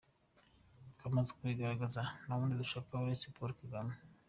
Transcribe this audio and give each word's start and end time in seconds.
Twamaze 0.93 1.29
kubigaragaza 1.37 2.01
nta 2.23 2.33
wundi 2.37 2.59
dushaka 2.61 2.89
uretse 3.05 3.27
Paul 3.35 3.51
Kagame”. 3.61 3.93